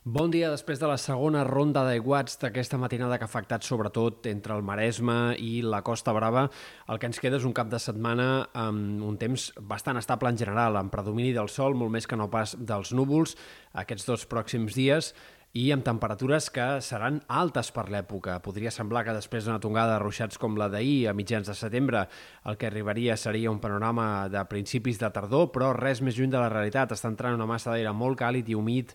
Bon 0.00 0.30
dia 0.32 0.48
després 0.48 0.78
de 0.80 0.88
la 0.88 0.96
segona 0.96 1.42
ronda 1.44 1.82
d'aiguats 1.84 2.38
d'aquesta 2.40 2.78
matinada 2.80 3.18
que 3.20 3.26
ha 3.26 3.28
afectat 3.28 3.66
sobretot 3.68 4.24
entre 4.30 4.54
el 4.56 4.62
Maresme 4.64 5.34
i 5.36 5.60
la 5.60 5.82
Costa 5.84 6.14
Brava. 6.16 6.46
El 6.88 6.96
que 6.96 7.10
ens 7.10 7.20
queda 7.20 7.36
és 7.36 7.44
un 7.44 7.52
cap 7.52 7.68
de 7.68 7.76
setmana 7.76 8.46
amb 8.56 9.04
un 9.04 9.18
temps 9.20 9.50
bastant 9.60 10.00
estable 10.00 10.32
en 10.32 10.40
general, 10.40 10.78
amb 10.80 10.88
predomini 10.88 11.34
del 11.36 11.52
sol, 11.52 11.76
molt 11.76 11.92
més 11.92 12.08
que 12.08 12.16
no 12.16 12.30
pas 12.32 12.56
dels 12.56 12.94
núvols, 12.96 13.36
aquests 13.76 14.08
dos 14.08 14.24
pròxims 14.24 14.72
dies, 14.72 15.12
i 15.52 15.68
amb 15.74 15.84
temperatures 15.84 16.48
que 16.48 16.80
seran 16.80 17.20
altes 17.28 17.68
per 17.74 17.90
l'època. 17.92 18.40
Podria 18.40 18.72
semblar 18.72 19.04
que 19.04 19.12
després 19.12 19.44
d'una 19.44 19.60
tongada 19.60 19.98
de 19.98 20.02
ruixats 20.04 20.40
com 20.40 20.56
la 20.56 20.70
d'ahir, 20.72 21.10
a 21.10 21.12
mitjans 21.12 21.50
de 21.50 21.58
setembre, 21.58 22.06
el 22.46 22.56
que 22.56 22.70
arribaria 22.70 23.20
seria 23.20 23.50
un 23.50 23.60
panorama 23.60 24.30
de 24.32 24.48
principis 24.48 25.02
de 25.02 25.10
tardor, 25.12 25.50
però 25.52 25.74
res 25.76 26.00
més 26.00 26.16
lluny 26.16 26.32
de 26.32 26.40
la 26.40 26.48
realitat. 26.48 26.94
Està 26.96 27.12
entrant 27.12 27.36
una 27.36 27.50
massa 27.50 27.74
d'aire 27.74 27.92
molt 27.92 28.16
càlid 28.22 28.48
i 28.48 28.56
humit 28.56 28.94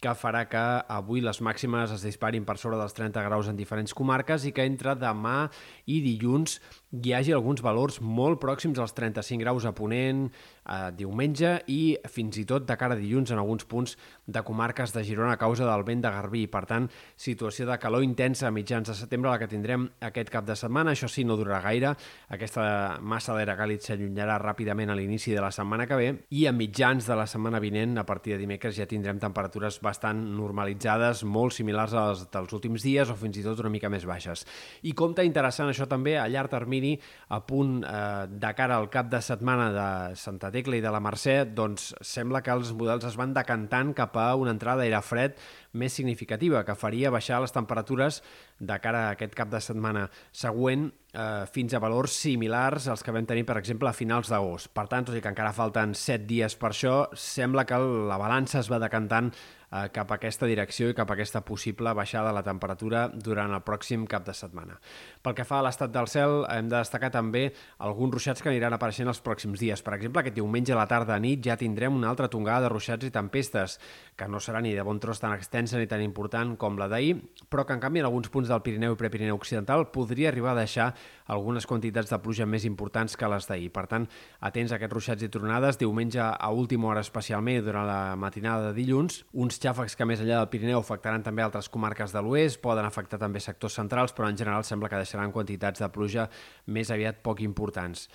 que 0.00 0.12
farà 0.18 0.44
que 0.50 0.62
avui 0.92 1.22
les 1.24 1.40
màximes 1.40 1.92
es 1.94 2.04
disparin 2.04 2.44
per 2.44 2.58
sobre 2.60 2.78
dels 2.80 2.94
30 2.96 3.22
graus 3.24 3.48
en 3.48 3.56
diferents 3.56 3.94
comarques 3.96 4.44
i 4.44 4.52
que 4.52 4.66
entre 4.68 4.94
demà 5.00 5.48
i 5.86 6.02
dilluns 6.04 6.60
hi 7.04 7.12
hagi 7.12 7.32
alguns 7.34 7.62
valors 7.64 7.98
molt 8.00 8.40
pròxims 8.40 8.78
als 8.80 8.94
35 8.96 9.42
graus 9.42 9.66
a 9.66 9.72
Ponent, 9.76 10.26
eh, 10.66 10.90
diumenge 10.96 11.62
i 11.68 11.96
fins 12.08 12.38
i 12.38 12.44
tot 12.48 12.66
de 12.66 12.76
cara 12.76 12.94
a 12.94 13.00
dilluns 13.00 13.30
en 13.30 13.38
alguns 13.38 13.64
punts 13.64 13.96
de 14.26 14.42
comarques 14.42 14.92
de 14.94 15.04
Girona 15.04 15.34
a 15.34 15.40
causa 15.40 15.66
del 15.66 15.84
vent 15.84 16.02
de 16.02 16.10
Garbí. 16.10 16.46
Per 16.46 16.64
tant, 16.66 16.88
situació 17.16 17.66
de 17.66 17.78
calor 17.78 18.04
intensa 18.04 18.48
a 18.48 18.50
mitjans 18.50 18.88
de 18.88 18.94
setembre 18.94 19.30
la 19.30 19.38
que 19.38 19.48
tindrem 19.48 19.88
aquest 20.00 20.30
cap 20.30 20.46
de 20.46 20.56
setmana. 20.56 20.92
Això 20.92 21.08
sí, 21.08 21.24
no 21.24 21.36
durarà 21.36 21.60
gaire. 21.62 21.94
Aquesta 22.28 22.98
massa 23.00 23.34
d'aire 23.34 23.56
càlid 23.58 23.84
s'allunyarà 23.84 24.38
ràpidament 24.42 24.90
a 24.90 24.96
l'inici 24.96 25.34
de 25.34 25.40
la 25.40 25.52
setmana 25.52 25.86
que 25.86 25.96
ve 25.96 26.08
i 26.30 26.46
a 26.46 26.52
mitjans 26.52 27.06
de 27.06 27.16
la 27.16 27.26
setmana 27.26 27.60
vinent, 27.60 27.98
a 27.98 28.06
partir 28.06 28.34
de 28.34 28.38
dimecres, 28.38 28.76
ja 28.76 28.86
tindrem 28.86 29.20
temperatures 29.22 29.80
bastant 29.86 30.18
normalitzades, 30.36 31.22
molt 31.24 31.54
similars 31.56 31.94
a 31.94 32.08
les 32.10 32.24
dels 32.32 32.56
últims 32.56 32.84
dies 32.84 33.10
o 33.12 33.16
fins 33.18 33.38
i 33.38 33.44
tot 33.46 33.62
una 33.62 33.72
mica 33.72 33.90
més 33.92 34.06
baixes. 34.08 34.44
I 34.82 34.94
compte 34.98 35.24
interessant 35.26 35.70
això 35.70 35.86
també 35.88 36.16
a 36.18 36.26
llarg 36.32 36.50
termini 36.52 36.96
a 37.30 37.40
punt 37.46 37.78
eh, 37.86 38.26
de 38.30 38.52
cara 38.58 38.80
al 38.80 38.90
cap 38.92 39.10
de 39.12 39.22
setmana 39.22 39.70
de 39.74 39.88
Santa 40.18 40.50
Tecla 40.54 40.80
i 40.80 40.84
de 40.84 40.92
la 40.92 41.02
Mercè, 41.02 41.38
doncs 41.56 41.92
sembla 42.04 42.42
que 42.42 42.54
els 42.54 42.74
models 42.76 43.06
es 43.06 43.18
van 43.18 43.34
decantant 43.36 43.94
cap 43.96 44.18
a 44.18 44.32
una 44.38 44.54
entrada 44.54 44.82
d'aire 44.82 45.02
fred 45.06 45.38
més 45.76 45.96
significativa, 45.96 46.64
que 46.66 46.78
faria 46.78 47.12
baixar 47.14 47.40
les 47.44 47.54
temperatures 47.54 48.22
de 48.58 48.78
cara 48.82 49.06
a 49.06 49.16
aquest 49.16 49.36
cap 49.36 49.52
de 49.52 49.60
setmana 49.60 50.06
següent 50.32 50.88
eh, 51.12 51.44
fins 51.52 51.74
a 51.74 51.82
valors 51.82 52.16
similars 52.16 52.88
als 52.88 53.04
que 53.04 53.14
vam 53.14 53.26
tenir, 53.26 53.46
per 53.48 53.58
exemple, 53.60 53.88
a 53.88 53.96
finals 53.96 54.30
d'agost. 54.32 54.72
Per 54.74 54.86
tant, 54.90 55.08
tot 55.08 55.16
i 55.16 55.22
que 55.24 55.32
encara 55.32 55.54
falten 55.56 55.94
7 55.96 56.26
dies 56.28 56.56
per 56.60 56.72
això, 56.72 56.96
sembla 57.12 57.66
que 57.68 57.78
la 57.80 58.18
balança 58.20 58.60
es 58.60 58.70
va 58.72 58.80
decantant 58.82 59.32
eh, 59.32 59.88
cap 59.92 60.10
a 60.10 60.18
aquesta 60.18 60.46
direcció 60.46 60.90
i 60.90 60.96
cap 60.96 61.10
a 61.10 61.16
aquesta 61.16 61.42
possible 61.46 61.92
baixada 61.96 62.30
de 62.30 62.36
la 62.38 62.44
temperatura 62.46 63.06
durant 63.08 63.52
el 63.54 63.64
pròxim 63.66 64.06
cap 64.10 64.26
de 64.26 64.34
setmana. 64.36 64.78
Pel 65.22 65.36
que 65.38 65.46
fa 65.48 65.60
a 65.60 65.66
l'estat 65.66 65.92
del 65.94 66.08
cel, 66.10 66.44
hem 66.52 66.70
de 66.70 66.78
destacar 66.78 67.10
també 67.14 67.48
alguns 67.78 68.14
ruixats 68.16 68.42
que 68.42 68.52
aniran 68.52 68.76
apareixent 68.76 69.10
els 69.10 69.22
pròxims 69.24 69.60
dies. 69.60 69.82
Per 69.82 69.96
exemple, 69.96 70.22
aquest 70.22 70.36
diumenge 70.36 70.74
a 70.74 70.80
la 70.80 70.88
tarda 70.90 71.16
a 71.16 71.22
nit 71.22 71.42
ja 71.44 71.58
tindrem 71.58 71.96
una 71.96 72.10
altra 72.12 72.30
tongada 72.32 72.66
de 72.66 72.72
ruixats 72.74 73.06
i 73.06 73.12
tempestes, 73.14 73.78
que 74.16 74.28
no 74.28 74.40
serà 74.40 74.62
ni 74.62 74.74
de 74.76 74.86
bon 74.86 75.00
tros 75.02 75.20
tan 75.22 75.34
extensa 75.36 75.65
ni 75.74 75.88
tan 75.90 76.02
important 76.04 76.54
com 76.60 76.76
la 76.78 76.86
d'ahir, 76.86 77.16
però 77.50 77.64
que 77.66 77.74
en 77.74 77.80
canvi 77.82 77.98
en 77.98 78.06
alguns 78.06 78.28
punts 78.30 78.46
del 78.48 78.62
Pirineu 78.62 78.94
i 78.94 78.98
Prepirineu 79.00 79.34
Occidental 79.34 79.88
podria 79.90 80.28
arribar 80.30 80.52
a 80.52 80.60
deixar 80.60 80.92
algunes 81.26 81.66
quantitats 81.66 82.12
de 82.12 82.20
pluja 82.22 82.46
més 82.46 82.64
importants 82.68 83.18
que 83.18 83.30
les 83.32 83.48
d'ahir. 83.50 83.72
Per 83.74 83.86
tant, 83.90 84.06
atents 84.38 84.70
a 84.70 84.78
aquests 84.78 84.94
ruixats 84.94 85.26
i 85.26 85.30
tronades, 85.32 85.80
diumenge 85.82 86.22
a 86.22 86.50
última 86.54 86.92
hora 86.92 87.02
especialment 87.02 87.64
durant 87.66 87.88
la 87.88 88.14
matinada 88.14 88.70
de 88.70 88.78
dilluns, 88.78 89.24
uns 89.34 89.58
xàfecs 89.58 89.98
que 89.98 90.06
més 90.06 90.22
enllà 90.22 90.44
del 90.44 90.50
Pirineu 90.54 90.84
afectaran 90.84 91.26
també 91.26 91.42
altres 91.42 91.68
comarques 91.72 92.14
de 92.14 92.22
l'oest, 92.22 92.62
poden 92.62 92.86
afectar 92.86 93.18
també 93.18 93.42
sectors 93.42 93.74
centrals, 93.80 94.14
però 94.14 94.30
en 94.30 94.38
general 94.38 94.64
sembla 94.64 94.92
que 94.92 95.02
deixaran 95.02 95.34
quantitats 95.34 95.82
de 95.82 95.90
pluja 95.90 96.30
més 96.66 96.94
aviat 96.94 97.24
poc 97.26 97.42
importants. 97.42 98.10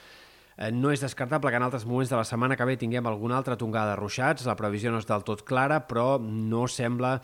Eh, 0.61 0.69
no 0.69 0.91
és 0.93 1.01
descartable 1.01 1.49
que 1.49 1.57
en 1.57 1.63
altres 1.65 1.87
moments 1.89 2.11
de 2.11 2.17
la 2.19 2.25
setmana 2.27 2.55
que 2.57 2.65
ve 2.69 2.75
tinguem 2.77 3.07
alguna 3.09 3.39
altra 3.39 3.57
tongada 3.57 3.95
de 3.95 3.97
ruixats. 3.97 4.45
La 4.45 4.57
previsió 4.59 4.91
no 4.93 4.99
és 5.01 5.07
del 5.09 5.25
tot 5.25 5.41
clara, 5.47 5.79
però 5.89 6.19
no 6.21 6.67
sembla 6.69 7.15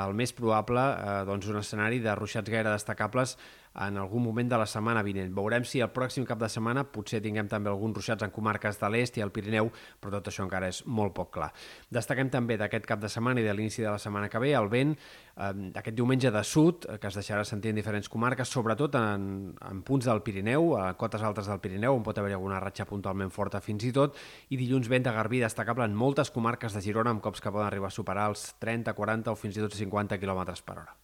el 0.00 0.16
més 0.16 0.32
probable 0.36 0.80
eh, 0.80 1.18
doncs 1.28 1.50
un 1.52 1.60
escenari 1.60 2.00
de 2.00 2.14
ruixats 2.16 2.48
gaire 2.48 2.72
destacables 2.72 3.36
en 3.76 3.98
algun 4.00 4.22
moment 4.24 4.48
de 4.48 4.58
la 4.58 4.66
setmana 4.66 5.02
vinent. 5.04 5.32
Veurem 5.36 5.64
si 5.68 5.82
el 5.84 5.90
pròxim 5.92 6.24
cap 6.28 6.40
de 6.40 6.48
setmana 6.52 6.86
potser 6.92 7.20
tinguem 7.24 7.48
també 7.48 7.70
alguns 7.70 7.98
ruixats 7.98 8.24
en 8.24 8.32
comarques 8.32 8.80
de 8.80 8.90
l'est 8.92 9.18
i 9.18 9.24
al 9.24 9.32
Pirineu, 9.34 9.70
però 10.00 10.16
tot 10.16 10.30
això 10.30 10.46
encara 10.46 10.70
és 10.72 10.82
molt 10.86 11.14
poc 11.16 11.34
clar. 11.36 11.50
Destaquem 11.92 12.30
també 12.32 12.56
d'aquest 12.56 12.88
cap 12.88 13.02
de 13.02 13.10
setmana 13.12 13.42
i 13.42 13.46
de 13.46 13.54
l'inici 13.54 13.84
de 13.84 13.90
la 13.90 14.00
setmana 14.00 14.30
que 14.32 14.40
ve 14.40 14.54
el 14.56 14.70
vent 14.72 14.96
eh, 14.96 15.52
aquest 15.76 15.96
diumenge 15.96 16.32
de 16.32 16.44
sud, 16.44 16.88
eh, 16.88 16.98
que 17.02 17.10
es 17.10 17.18
deixarà 17.20 17.44
sentir 17.44 17.74
en 17.74 17.80
diferents 17.80 18.08
comarques, 18.08 18.48
sobretot 18.48 18.96
en, 19.00 19.54
en 19.60 19.82
punts 19.86 20.08
del 20.08 20.22
Pirineu, 20.24 20.72
a 20.80 20.92
cotes 20.98 21.22
altes 21.22 21.50
del 21.52 21.60
Pirineu, 21.60 21.98
on 21.98 22.04
pot 22.06 22.18
haver 22.18 22.34
alguna 22.36 22.60
ratxa 22.62 22.88
puntualment 22.88 23.32
forta 23.34 23.60
fins 23.60 23.84
i 23.84 23.92
tot, 23.92 24.16
i 24.48 24.60
dilluns 24.60 24.88
vent 24.88 25.06
de 25.06 25.12
Garbí 25.12 25.42
destacable 25.44 25.84
en 25.84 25.96
moltes 25.96 26.32
comarques 26.32 26.72
de 26.72 26.84
Girona 26.84 27.12
amb 27.12 27.24
cops 27.24 27.44
que 27.44 27.52
poden 27.52 27.68
arribar 27.68 27.92
a 27.92 27.98
superar 27.98 28.30
els 28.32 28.54
30, 28.62 28.96
40 28.96 29.34
o 29.34 29.36
fins 29.36 29.58
i 29.58 29.66
tot 29.66 29.76
50 29.76 30.22
km 30.22 30.46
per 30.64 30.80
hora. 30.80 30.96